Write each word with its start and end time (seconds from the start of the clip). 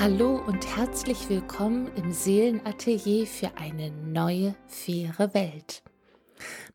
Hallo 0.00 0.40
und 0.46 0.76
herzlich 0.76 1.28
willkommen 1.28 1.90
im 1.96 2.12
Seelenatelier 2.12 3.26
für 3.26 3.50
eine 3.56 3.90
neue, 3.90 4.54
faire 4.68 5.34
Welt. 5.34 5.82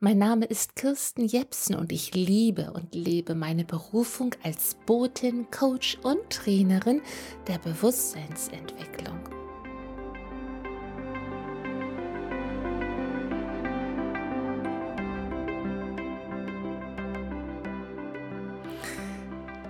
Mein 0.02 0.18
Name 0.18 0.44
ist 0.44 0.76
Kirsten 0.76 1.25
Jepsen 1.25 1.75
und 1.75 1.94
ich 1.94 2.14
liebe 2.14 2.74
und 2.74 2.94
lebe 2.94 3.34
meine 3.34 3.64
Berufung 3.64 4.36
als 4.44 4.75
Botin, 4.86 5.50
Coach 5.52 5.98
und 6.04 6.20
Trainerin 6.32 7.02
der 7.48 7.60
Bewusstseinsentwicklung. 7.60 9.20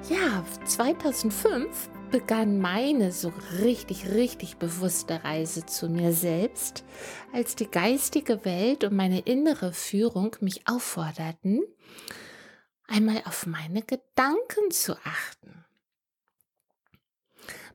Ja, 0.10 0.44
2005 0.66 1.90
begann 2.14 2.60
meine 2.60 3.12
so 3.12 3.34
richtig, 3.64 4.06
richtig 4.12 4.58
bewusste 4.58 5.24
Reise 5.24 5.66
zu 5.66 5.90
mir 5.90 6.14
selbst, 6.14 6.84
als 7.34 7.56
die 7.56 7.66
geistige 7.66 8.46
Welt 8.46 8.84
und 8.84 8.94
meine 8.94 9.22
innere 9.22 9.74
Führung 9.74 10.36
mich 10.40 10.68
aufforderten, 10.68 11.64
einmal 12.86 13.24
auf 13.26 13.48
meine 13.48 13.82
Gedanken 13.82 14.70
zu 14.70 14.96
achten. 15.04 15.66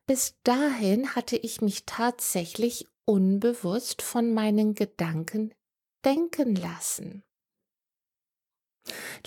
Bis 0.07 0.37
dahin 0.45 1.17
hatte 1.17 1.37
ich 1.37 1.61
mich 1.61 1.85
tatsächlich 1.85 2.87
unbewusst 3.07 4.03
von 4.03 4.33
meinen 4.33 4.77
Gedanken 4.77 5.53
denken 6.05 6.55
lassen. 6.55 7.25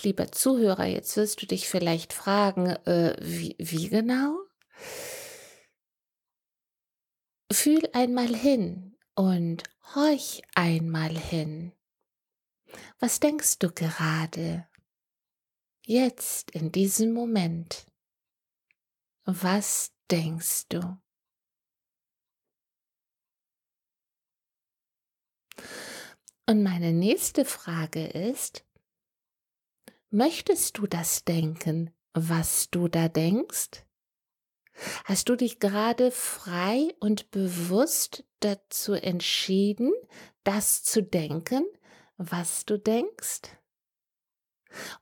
Lieber 0.00 0.32
Zuhörer, 0.32 0.86
jetzt 0.86 1.14
wirst 1.18 1.42
du 1.42 1.46
dich 1.46 1.68
vielleicht 1.68 2.14
fragen, 2.14 2.68
äh, 2.86 3.14
wie, 3.20 3.56
wie 3.58 3.90
genau? 3.90 4.38
Fühl 7.52 7.88
einmal 7.92 8.34
hin 8.34 8.96
und 9.14 9.62
horch 9.94 10.42
einmal 10.54 11.16
hin. 11.16 11.72
Was 12.98 13.20
denkst 13.20 13.58
du 13.58 13.70
gerade? 13.70 14.66
Jetzt 15.84 16.50
in 16.52 16.72
diesem 16.72 17.12
Moment. 17.12 17.86
Was 19.24 19.92
denkst 20.10 20.68
du? 20.68 20.98
Und 26.46 26.62
meine 26.62 26.92
nächste 26.92 27.44
Frage 27.44 28.06
ist, 28.06 28.64
möchtest 30.10 30.78
du 30.78 30.86
das 30.86 31.24
denken, 31.24 31.94
was 32.14 32.70
du 32.70 32.88
da 32.88 33.08
denkst? 33.08 33.84
Hast 35.04 35.28
du 35.28 35.36
dich 35.36 35.60
gerade 35.60 36.10
frei 36.10 36.94
und 37.00 37.30
bewusst 37.30 38.24
dazu 38.40 38.94
entschieden, 38.94 39.92
das 40.44 40.82
zu 40.82 41.02
denken, 41.02 41.64
was 42.16 42.64
du 42.64 42.78
denkst? 42.78 43.42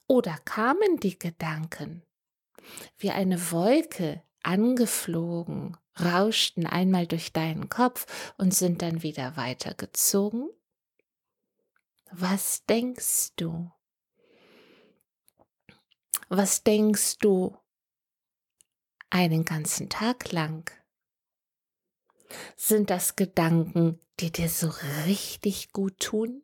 Oder 0.06 0.36
kamen 0.44 0.98
die 0.98 1.18
Gedanken 1.18 2.02
wie 2.98 3.10
eine 3.10 3.52
Wolke 3.52 4.22
angeflogen, 4.42 5.76
rauschten 5.98 6.66
einmal 6.66 7.06
durch 7.06 7.32
deinen 7.32 7.68
Kopf 7.68 8.32
und 8.36 8.54
sind 8.54 8.82
dann 8.82 9.02
wieder 9.02 9.36
weitergezogen? 9.36 10.50
Was 12.10 12.64
denkst 12.66 13.34
du? 13.36 13.70
Was 16.28 16.62
denkst 16.62 17.18
du 17.18 17.56
einen 19.10 19.44
ganzen 19.44 19.88
Tag 19.88 20.32
lang? 20.32 20.70
Sind 22.56 22.90
das 22.90 23.16
Gedanken, 23.16 24.00
die 24.20 24.30
dir 24.30 24.48
so 24.48 24.72
richtig 25.06 25.72
gut 25.72 25.98
tun, 25.98 26.42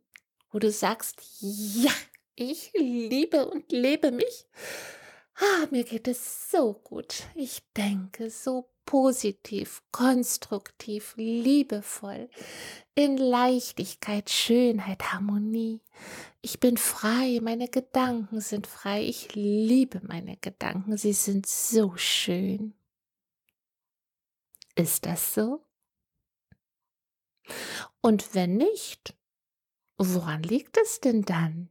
wo 0.50 0.58
du 0.58 0.70
sagst, 0.70 1.20
ja, 1.40 1.92
ich 2.34 2.72
liebe 2.74 3.48
und 3.48 3.70
lebe 3.70 4.10
mich? 4.10 4.46
Ah, 5.36 5.66
mir 5.70 5.84
geht 5.84 6.08
es 6.08 6.50
so 6.50 6.74
gut. 6.74 7.24
Ich 7.34 7.62
denke 7.76 8.30
so 8.30 8.70
positiv, 8.86 9.82
konstruktiv, 9.92 11.14
liebevoll, 11.16 12.30
in 12.94 13.18
Leichtigkeit, 13.18 14.30
Schönheit, 14.30 15.12
Harmonie. 15.12 15.82
Ich 16.40 16.60
bin 16.60 16.78
frei, 16.78 17.40
meine 17.42 17.68
Gedanken 17.68 18.40
sind 18.40 18.66
frei, 18.66 19.02
ich 19.02 19.34
liebe 19.34 20.00
meine 20.02 20.38
Gedanken, 20.38 20.96
sie 20.96 21.12
sind 21.12 21.46
so 21.46 21.96
schön. 21.96 22.72
Ist 24.76 25.04
das 25.04 25.34
so? 25.34 25.64
Und 28.00 28.34
wenn 28.34 28.56
nicht, 28.56 29.14
woran 29.98 30.42
liegt 30.42 30.78
es 30.78 31.00
denn 31.00 31.22
dann, 31.22 31.70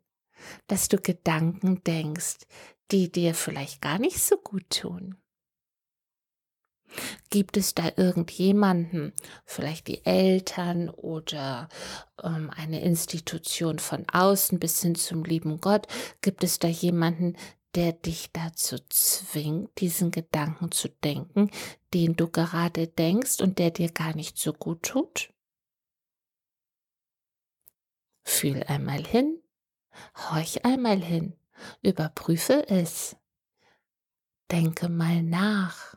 dass 0.67 0.89
du 0.89 0.97
Gedanken 0.97 1.83
denkst, 1.83 2.45
die 2.91 3.11
dir 3.11 3.33
vielleicht 3.33 3.81
gar 3.81 3.99
nicht 3.99 4.21
so 4.21 4.37
gut 4.37 4.69
tun? 4.69 5.17
Gibt 7.29 7.57
es 7.57 7.73
da 7.75 7.91
irgendjemanden, 7.95 9.13
vielleicht 9.45 9.88
die 9.88 10.06
Eltern 10.06 10.89
oder 10.89 11.69
ähm, 12.23 12.50
eine 12.56 12.81
Institution 12.81 13.79
von 13.79 14.06
außen 14.11 14.59
bis 14.59 14.81
hin 14.81 14.95
zum 14.95 15.23
lieben 15.23 15.59
Gott? 15.61 15.88
Gibt 16.22 16.44
es 16.44 16.59
da 16.59 16.67
jemanden, 16.67 17.35
der 17.75 17.91
dich 17.91 18.31
dazu 18.31 18.78
zwingt, 18.89 19.79
diesen 19.79 20.11
Gedanken 20.11 20.72
zu 20.72 20.88
denken, 20.89 21.51
den 21.94 22.16
du 22.16 22.29
gerade 22.29 22.88
denkst 22.88 23.41
und 23.41 23.59
der 23.59 23.72
dir 23.72 23.91
gar 23.91 24.16
nicht 24.16 24.38
so 24.38 24.53
gut 24.53 24.84
tut? 24.84 25.34
Fühl 28.23 28.63
einmal 28.63 29.05
hin, 29.05 29.41
horch 30.16 30.63
einmal 30.66 31.01
hin, 31.01 31.34
überprüfe 31.81 32.67
es, 32.69 33.17
denke 34.51 34.89
mal 34.89 35.22
nach. 35.22 35.95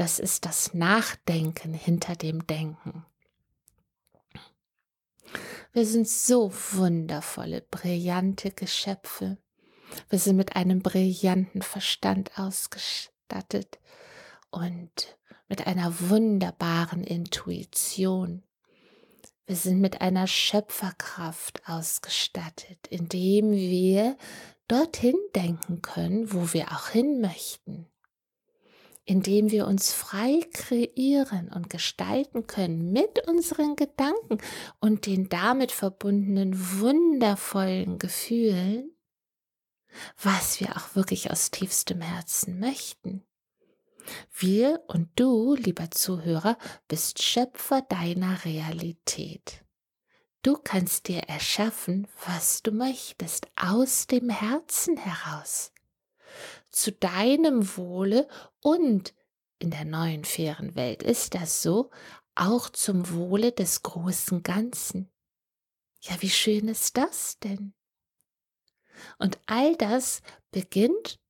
Das 0.00 0.18
ist 0.18 0.46
das 0.46 0.72
Nachdenken 0.72 1.74
hinter 1.74 2.16
dem 2.16 2.46
Denken. 2.46 3.04
Wir 5.74 5.84
sind 5.84 6.08
so 6.08 6.50
wundervolle, 6.72 7.60
brillante 7.70 8.50
Geschöpfe. 8.50 9.36
Wir 10.08 10.18
sind 10.18 10.36
mit 10.36 10.56
einem 10.56 10.80
brillanten 10.80 11.60
Verstand 11.60 12.38
ausgestattet 12.38 13.78
und 14.48 15.18
mit 15.50 15.66
einer 15.66 15.92
wunderbaren 16.08 17.04
Intuition. 17.04 18.42
Wir 19.44 19.56
sind 19.56 19.82
mit 19.82 20.00
einer 20.00 20.26
Schöpferkraft 20.26 21.60
ausgestattet, 21.66 22.86
indem 22.88 23.52
wir 23.52 24.16
dorthin 24.66 25.16
denken 25.34 25.82
können, 25.82 26.32
wo 26.32 26.54
wir 26.54 26.72
auch 26.72 26.88
hin 26.88 27.20
möchten 27.20 27.90
indem 29.10 29.50
wir 29.50 29.66
uns 29.66 29.92
frei 29.92 30.38
kreieren 30.52 31.50
und 31.52 31.68
gestalten 31.68 32.46
können 32.46 32.92
mit 32.92 33.26
unseren 33.26 33.74
Gedanken 33.74 34.38
und 34.78 35.04
den 35.04 35.28
damit 35.28 35.72
verbundenen 35.72 36.78
wundervollen 36.78 37.98
Gefühlen, 37.98 38.92
was 40.22 40.60
wir 40.60 40.76
auch 40.76 40.94
wirklich 40.94 41.28
aus 41.28 41.50
tiefstem 41.50 42.00
Herzen 42.00 42.60
möchten. 42.60 43.24
Wir 44.32 44.80
und 44.86 45.08
du, 45.16 45.56
lieber 45.56 45.90
Zuhörer, 45.90 46.56
bist 46.86 47.20
Schöpfer 47.20 47.82
deiner 47.82 48.44
Realität. 48.44 49.64
Du 50.42 50.54
kannst 50.54 51.08
dir 51.08 51.22
erschaffen, 51.24 52.06
was 52.26 52.62
du 52.62 52.70
möchtest, 52.70 53.48
aus 53.56 54.06
dem 54.06 54.30
Herzen 54.30 54.96
heraus 54.96 55.72
zu 56.70 56.92
deinem 56.92 57.76
Wohle 57.76 58.28
und 58.60 59.14
in 59.58 59.70
der 59.70 59.84
neuen 59.84 60.24
fairen 60.24 60.74
Welt 60.74 61.02
ist 61.02 61.34
das 61.34 61.62
so, 61.62 61.90
auch 62.34 62.70
zum 62.70 63.10
Wohle 63.12 63.52
des 63.52 63.82
großen 63.82 64.42
Ganzen. 64.42 65.10
Ja, 66.00 66.20
wie 66.20 66.30
schön 66.30 66.68
ist 66.68 66.96
das 66.96 67.38
denn? 67.40 67.74
Und 69.18 69.38
all 69.46 69.76
das 69.76 70.22
beginnt 70.50 71.20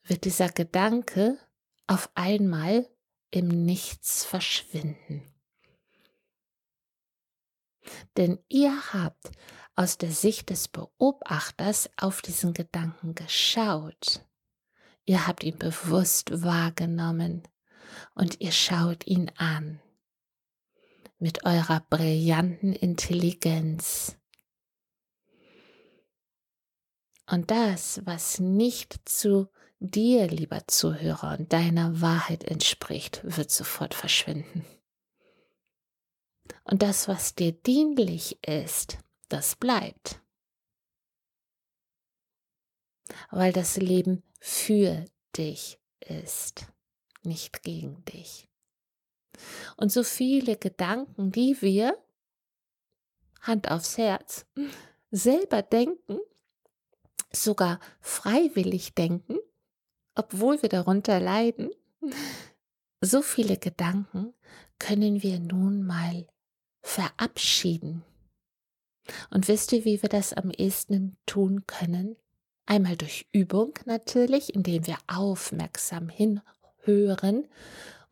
wird 0.04 0.24
dieser 0.24 0.48
Gedanke 0.48 1.38
auf 1.86 2.10
einmal 2.14 2.88
im 3.30 3.48
Nichts 3.48 4.24
verschwinden. 4.24 5.22
Denn 8.16 8.38
ihr 8.48 8.92
habt 8.92 9.30
aus 9.76 9.98
der 9.98 10.10
Sicht 10.10 10.50
des 10.50 10.68
Beobachters 10.68 11.90
auf 11.96 12.22
diesen 12.22 12.54
Gedanken 12.54 13.14
geschaut. 13.14 14.24
Ihr 15.04 15.26
habt 15.26 15.44
ihn 15.44 15.58
bewusst 15.58 16.42
wahrgenommen 16.42 17.42
und 18.14 18.40
ihr 18.40 18.52
schaut 18.52 19.06
ihn 19.06 19.30
an 19.36 19.80
mit 21.18 21.44
eurer 21.44 21.80
brillanten 21.88 22.72
Intelligenz. 22.72 24.16
Und 27.28 27.50
das, 27.50 28.00
was 28.04 28.38
nicht 28.38 29.08
zu 29.08 29.48
dir, 29.80 30.28
lieber 30.28 30.66
Zuhörer, 30.68 31.36
und 31.38 31.52
deiner 31.52 32.00
Wahrheit 32.00 32.44
entspricht, 32.44 33.20
wird 33.24 33.50
sofort 33.50 33.94
verschwinden. 33.94 34.64
Und 36.64 36.82
das, 36.82 37.08
was 37.08 37.34
dir 37.34 37.52
dienlich 37.52 38.38
ist, 38.46 38.98
das 39.28 39.56
bleibt. 39.56 40.20
Weil 43.30 43.52
das 43.52 43.76
Leben 43.76 44.22
für 44.40 45.04
dich 45.36 45.78
ist, 46.00 46.66
nicht 47.22 47.62
gegen 47.62 48.04
dich. 48.04 48.48
Und 49.76 49.90
so 49.92 50.02
viele 50.02 50.56
Gedanken, 50.56 51.32
die 51.32 51.60
wir, 51.60 51.96
Hand 53.40 53.70
aufs 53.70 53.96
Herz, 53.96 54.46
selber 55.10 55.62
denken, 55.62 56.18
sogar 57.32 57.80
freiwillig 58.00 58.94
denken, 58.94 59.38
obwohl 60.14 60.60
wir 60.62 60.68
darunter 60.68 61.20
leiden, 61.20 61.70
so 63.00 63.22
viele 63.22 63.56
Gedanken 63.56 64.32
können 64.78 65.22
wir 65.22 65.38
nun 65.38 65.84
mal 65.86 66.26
verabschieden. 66.82 68.04
Und 69.30 69.48
wisst 69.48 69.72
ihr, 69.72 69.84
wie 69.84 70.02
wir 70.02 70.08
das 70.08 70.32
am 70.32 70.50
ehesten 70.50 71.16
tun 71.26 71.66
können? 71.66 72.16
Einmal 72.66 72.96
durch 72.96 73.28
Übung 73.32 73.74
natürlich, 73.84 74.54
indem 74.54 74.86
wir 74.86 74.98
aufmerksam 75.06 76.08
hinhören 76.08 77.46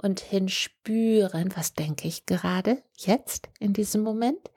und 0.05 0.21
hinspüren, 0.21 1.57
was 1.57 1.73
denke 1.73 2.07
ich 2.07 2.27
gerade 2.27 2.83
jetzt 2.99 3.49
in 3.59 3.73
diesem 3.73 4.03
Moment. 4.03 4.51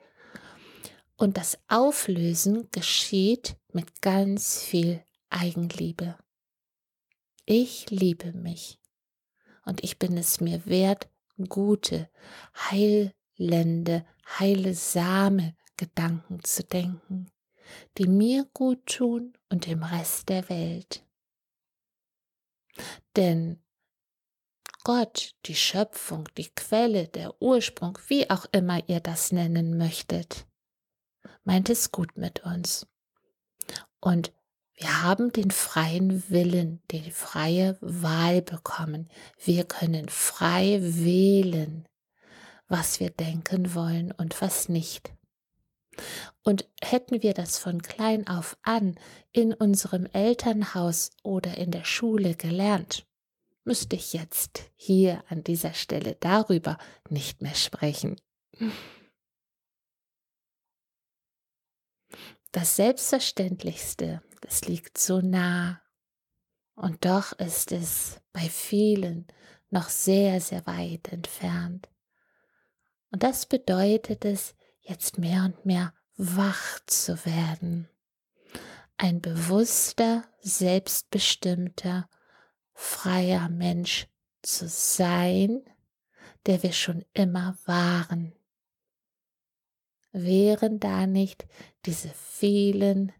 Und 1.16 1.38
das 1.38 1.58
Auflösen 1.68 2.68
geschieht 2.70 3.56
mit 3.72 4.02
ganz 4.02 4.62
viel 4.62 5.02
Eigenliebe. 5.30 6.18
Ich 7.46 7.88
liebe 7.88 8.34
mich 8.34 8.78
und 9.64 9.82
ich 9.82 9.98
bin 9.98 10.18
es 10.18 10.38
mir 10.40 10.66
wert, 10.66 11.08
gute, 11.48 12.10
heilende, 12.70 14.04
heilsame 14.38 15.56
Gedanken 15.78 16.44
zu 16.44 16.62
denken, 16.62 17.30
die 17.96 18.06
mir 18.06 18.44
gut 18.52 18.84
tun 18.84 19.32
und 19.48 19.64
dem 19.64 19.82
Rest 19.82 20.28
der 20.28 20.46
Welt. 20.50 21.06
Denn 23.16 23.62
Gott, 24.84 25.34
die 25.46 25.56
Schöpfung, 25.56 26.28
die 26.36 26.48
Quelle, 26.50 27.08
der 27.08 27.40
Ursprung, 27.42 27.98
wie 28.06 28.30
auch 28.30 28.46
immer 28.52 28.88
ihr 28.88 29.00
das 29.00 29.32
nennen 29.32 29.76
möchtet, 29.76 30.46
meint 31.44 31.68
es 31.68 31.92
gut 31.92 32.16
mit 32.16 32.44
uns. 32.44 32.86
Und 34.00 34.32
wir 34.74 35.02
haben 35.02 35.32
den 35.32 35.50
freien 35.50 36.30
Willen, 36.30 36.80
die 36.92 37.10
freie 37.10 37.76
Wahl 37.80 38.42
bekommen. 38.42 39.10
Wir 39.42 39.64
können 39.64 40.08
frei 40.08 40.78
wählen, 40.80 41.88
was 42.68 43.00
wir 43.00 43.10
denken 43.10 43.74
wollen 43.74 44.12
und 44.12 44.40
was 44.40 44.68
nicht. 44.68 45.12
Und 46.44 46.68
hätten 46.80 47.22
wir 47.22 47.34
das 47.34 47.58
von 47.58 47.82
klein 47.82 48.28
auf 48.28 48.56
an 48.62 48.94
in 49.32 49.52
unserem 49.52 50.06
Elternhaus 50.06 51.10
oder 51.24 51.58
in 51.58 51.72
der 51.72 51.84
Schule 51.84 52.36
gelernt, 52.36 53.07
müsste 53.68 53.96
ich 53.96 54.14
jetzt 54.14 54.62
hier 54.76 55.22
an 55.28 55.44
dieser 55.44 55.74
Stelle 55.74 56.16
darüber 56.18 56.78
nicht 57.10 57.42
mehr 57.42 57.54
sprechen. 57.54 58.18
Das 62.50 62.76
Selbstverständlichste, 62.76 64.22
das 64.40 64.64
liegt 64.64 64.96
so 64.96 65.20
nah. 65.20 65.82
Und 66.76 67.04
doch 67.04 67.32
ist 67.32 67.70
es 67.72 68.22
bei 68.32 68.48
vielen 68.48 69.26
noch 69.68 69.90
sehr, 69.90 70.40
sehr 70.40 70.66
weit 70.66 71.12
entfernt. 71.12 71.90
Und 73.10 73.22
das 73.22 73.44
bedeutet 73.44 74.24
es, 74.24 74.54
jetzt 74.80 75.18
mehr 75.18 75.44
und 75.44 75.66
mehr 75.66 75.92
wach 76.16 76.80
zu 76.86 77.22
werden. 77.26 77.90
Ein 78.96 79.20
bewusster, 79.20 80.24
selbstbestimmter, 80.40 82.08
freier 82.78 83.48
Mensch 83.48 84.06
zu 84.42 84.68
sein, 84.68 85.62
der 86.46 86.62
wir 86.62 86.72
schon 86.72 87.04
immer 87.12 87.58
waren 87.66 88.32
wären 90.12 90.80
da 90.80 91.06
nicht 91.06 91.46
diese 91.86 92.08
vielen 92.08 93.12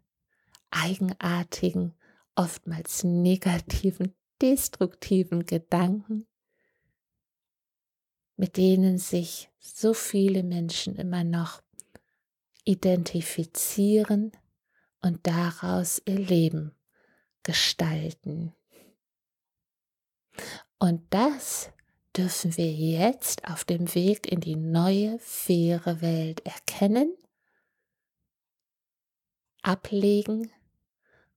eigenartigen, 0.71 1.95
oftmals 2.35 3.05
negativen, 3.05 4.15
destruktiven 4.41 5.47
Gedanken, 5.47 6.27
mit 8.37 8.57
denen 8.57 8.99
sich 8.99 9.50
so 9.59 9.95
viele 9.95 10.43
Menschen 10.43 10.97
immer 10.97 11.25
noch 11.25 11.62
identifizieren 12.65 14.33
und 15.00 15.27
daraus 15.27 16.00
ihr 16.05 16.19
Leben 16.19 16.75
gestalten. 17.43 18.55
Und 20.78 21.02
das 21.11 21.71
dürfen 22.16 22.57
wir 22.57 22.73
jetzt 22.73 23.45
auf 23.49 23.64
dem 23.64 23.95
Weg 23.95 24.30
in 24.30 24.40
die 24.40 24.57
neue, 24.57 25.18
faire 25.21 26.00
Welt 26.00 26.45
erkennen, 26.45 27.14
ablegen 29.62 30.50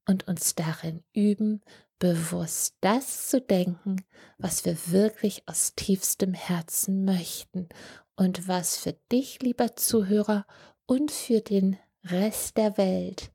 und 0.08 0.28
uns 0.28 0.56
darin 0.56 1.04
üben, 1.14 1.62
bewusst 2.00 2.76
das 2.82 3.28
zu 3.30 3.40
denken, 3.40 4.04
was 4.38 4.66
wir 4.66 4.76
wirklich 4.88 5.48
aus 5.48 5.76
tiefstem 5.76 6.34
Herzen 6.34 7.06
möchten 7.06 7.70
und 8.16 8.48
was 8.48 8.78
für 8.78 8.94
dich, 9.12 9.42
lieber 9.42 9.76
Zuhörer, 9.76 10.46
und 10.88 11.12
für 11.12 11.42
den 11.42 11.78
Rest 12.04 12.58
der 12.58 12.78
Welt 12.78 13.32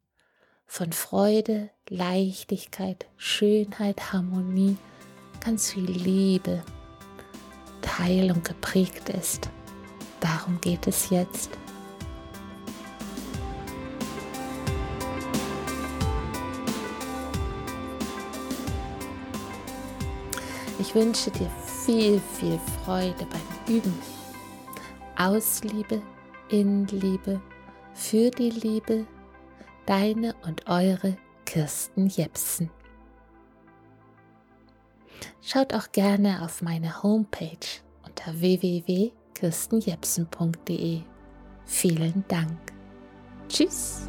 von 0.66 0.92
Freude, 0.92 1.70
Leichtigkeit, 1.88 3.06
Schönheit, 3.16 4.12
Harmonie, 4.12 4.76
ganz 5.40 5.72
viel 5.72 5.90
Liebe 5.90 6.62
Heilung 7.98 8.42
geprägt 8.42 9.08
ist. 9.10 9.48
Darum 10.20 10.60
geht 10.60 10.86
es 10.86 11.10
jetzt. 11.10 11.50
Ich 20.78 20.94
wünsche 20.94 21.30
dir 21.30 21.50
viel, 21.84 22.20
viel 22.38 22.58
Freude 22.84 23.26
beim 23.30 23.76
Üben. 23.76 23.94
Aus 25.16 25.62
Liebe, 25.64 26.02
in 26.50 26.86
Liebe, 26.88 27.40
für 27.94 28.30
die 28.30 28.50
Liebe, 28.50 29.06
deine 29.86 30.34
und 30.44 30.68
eure 30.68 31.16
Kirsten 31.46 32.08
Jepsen. 32.08 32.70
Schaut 35.48 35.72
auch 35.74 35.92
gerne 35.92 36.42
auf 36.42 36.60
meine 36.60 37.04
Homepage 37.04 37.56
unter 38.04 38.40
www.kirstenjepsen.de. 38.40 41.02
Vielen 41.64 42.24
Dank. 42.26 42.58
Tschüss. 43.48 44.08